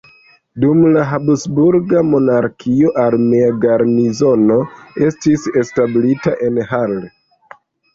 Dum 0.61 0.79
la 0.95 1.03
Habsburga 1.09 2.01
monarkio 2.15 2.95
armea 3.05 3.53
garnizono 3.69 4.61
estis 5.13 5.49
establita 5.67 6.39
en 6.51 6.65
Hall. 6.75 7.03